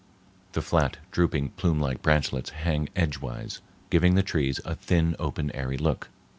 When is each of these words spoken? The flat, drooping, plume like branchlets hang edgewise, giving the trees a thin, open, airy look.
The 0.53 0.63
flat, 0.63 0.97
drooping, 1.11 1.49
plume 1.49 1.79
like 1.79 2.01
branchlets 2.01 2.49
hang 2.49 2.89
edgewise, 2.95 3.61
giving 3.91 4.15
the 4.15 4.23
trees 4.23 4.59
a 4.65 4.73
thin, 4.73 5.15
open, 5.19 5.51
airy 5.53 5.77
look. 5.77 6.09